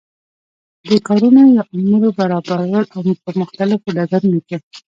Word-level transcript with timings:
د 0.89 0.91
کارونو 1.07 1.41
یا 1.55 1.63
امورو 1.75 2.09
برابرول 2.19 2.83
او 2.95 3.01
په 3.23 3.29
مختلفو 3.41 3.87
ډګرونو 3.97 4.39
کی 4.47 4.57